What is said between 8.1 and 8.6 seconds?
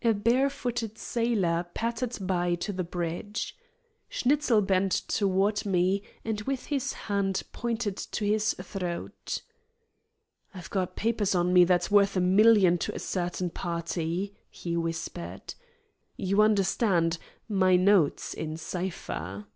his